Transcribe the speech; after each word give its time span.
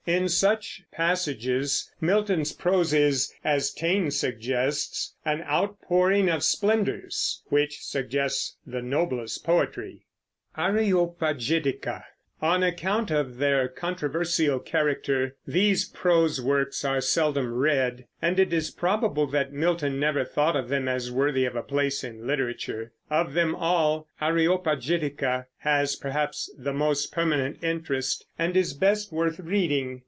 In 0.07 0.29
such 0.29 0.81
passages 0.91 1.91
Milton's 2.01 2.53
prose 2.53 2.91
is, 2.91 3.31
as 3.45 3.71
Taine 3.71 4.09
suggests, 4.09 5.13
"an 5.23 5.43
outpouring 5.43 6.27
of 6.27 6.43
splendors," 6.43 7.43
which 7.49 7.79
suggests 7.81 8.57
the 8.65 8.81
noblest 8.81 9.43
poetry. 9.45 10.07
On 10.57 10.75
account 12.63 13.11
of 13.11 13.37
their 13.37 13.67
controversial 13.67 14.57
character 14.57 15.35
these 15.45 15.87
prose 15.87 16.41
works 16.41 16.83
are 16.83 16.99
seldom 16.99 17.53
read, 17.53 18.07
and 18.19 18.39
it 18.39 18.51
is 18.51 18.71
probable 18.71 19.27
that 19.27 19.53
Milton 19.53 19.99
never 19.99 20.25
thought 20.25 20.55
of 20.55 20.67
them 20.67 20.87
as 20.87 21.11
worthy 21.11 21.45
of 21.45 21.55
a 21.55 21.61
place 21.61 22.03
in 22.03 22.25
literature. 22.25 22.93
Of 23.11 23.35
them 23.35 23.53
all 23.53 24.07
Areopagitica 24.19 25.45
has 25.59 25.95
perhaps 25.95 26.51
the 26.57 26.73
most 26.73 27.11
permanent 27.11 27.63
interest 27.63 28.25
and 28.39 28.57
is 28.57 28.73
best 28.73 29.11
worth 29.13 29.39
reading. 29.39 29.99